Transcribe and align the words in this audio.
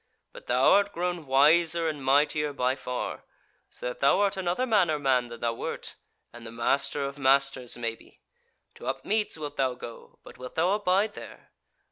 But 0.33 0.47
thou 0.47 0.71
art 0.71 0.93
grown 0.93 1.27
wiser 1.27 1.87
and 1.87 2.03
mightier 2.03 2.53
by 2.53 2.73
far; 2.73 3.23
so 3.69 3.89
that 3.89 3.99
thou 3.99 4.19
art 4.21 4.35
another 4.35 4.65
manner 4.65 4.97
man 4.97 5.27
than 5.27 5.41
thou 5.41 5.53
wert, 5.53 5.93
and 6.33 6.43
the 6.43 6.51
Master 6.51 7.05
of 7.05 7.19
Masters 7.19 7.77
maybe. 7.77 8.19
To 8.73 8.87
Upmeads 8.87 9.37
wilt 9.37 9.57
thou 9.57 9.75
go; 9.75 10.17
but 10.23 10.39
wilt 10.39 10.55
thou 10.55 10.71
abide 10.73 11.13
there? 11.13 11.51